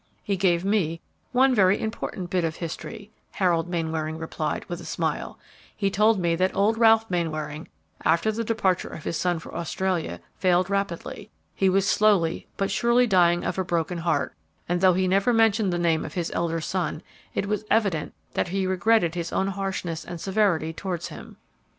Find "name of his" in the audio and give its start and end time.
15.77-16.31